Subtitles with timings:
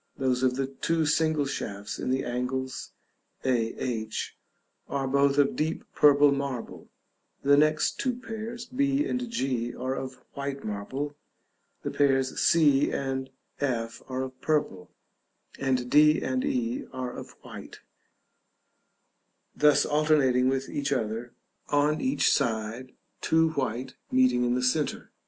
[0.17, 2.89] Those of the two single shafts in the angles
[3.45, 4.35] (a, h)
[4.89, 6.89] are both of deep purple marble;
[7.43, 11.15] the two next pairs, b and g, are of white marble;
[11.83, 13.29] the pairs c and
[13.59, 14.89] f are of purple,
[15.59, 17.81] and d and e are of white:
[19.55, 21.35] thus alternating with each other
[21.69, 25.11] on each side; two white meeting in the centre.